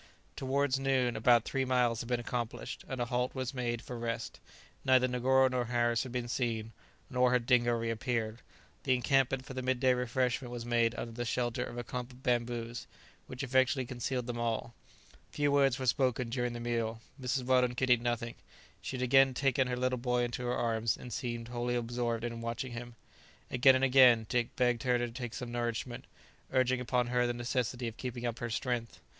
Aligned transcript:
Towards 0.35 0.79
noon 0.79 1.15
about 1.15 1.45
three 1.45 1.63
miles 1.63 1.99
had 1.99 2.09
been 2.09 2.19
accomplished, 2.19 2.83
and 2.87 2.99
a 2.99 3.05
halt 3.05 3.35
was 3.35 3.53
made 3.53 3.83
for 3.83 3.99
rest. 3.99 4.39
Neither 4.83 5.07
Negoro 5.07 5.47
nor 5.47 5.65
Harris 5.65 6.01
had 6.01 6.11
been 6.11 6.27
seen, 6.27 6.71
nor 7.07 7.33
had 7.33 7.45
Dingo 7.45 7.73
reappeared. 7.77 8.39
The 8.81 8.95
encampment 8.95 9.45
for 9.45 9.53
the 9.53 9.61
midday 9.61 9.93
refreshment 9.93 10.51
was 10.51 10.65
made 10.65 10.95
under 10.95 11.11
the 11.11 11.23
shelter 11.23 11.63
of 11.63 11.77
a 11.77 11.83
clump 11.83 12.11
of 12.11 12.23
bamboos, 12.23 12.87
which 13.27 13.43
effectually 13.43 13.85
concealed 13.85 14.25
them 14.25 14.39
all. 14.39 14.73
Few 15.29 15.51
words 15.51 15.77
were 15.77 15.85
spoken 15.85 16.29
during 16.31 16.53
the 16.53 16.59
meal. 16.59 16.99
Mrs. 17.21 17.43
Weldon 17.45 17.75
could 17.75 17.91
eat 17.91 18.01
nothing; 18.01 18.33
she 18.81 18.97
had 18.97 19.03
again 19.03 19.35
taken 19.35 19.67
her 19.67 19.77
little 19.77 19.99
boy 19.99 20.23
into 20.23 20.47
her 20.47 20.57
arms, 20.57 20.97
and 20.97 21.13
seemed 21.13 21.49
wholly 21.49 21.75
absorbed 21.75 22.23
in 22.23 22.41
watching 22.41 22.71
him. 22.71 22.95
Again 23.51 23.75
and 23.75 23.83
again 23.83 24.25
Dick 24.29 24.55
begged 24.55 24.81
her 24.81 24.97
to 24.97 25.11
take 25.11 25.35
some 25.35 25.51
nourishment, 25.51 26.05
urging 26.51 26.79
upon 26.81 27.05
her 27.05 27.27
the 27.27 27.33
necessity 27.33 27.87
of 27.87 27.97
keeping 27.97 28.25
up 28.25 28.39
her 28.39 28.49
strength. 28.49 28.99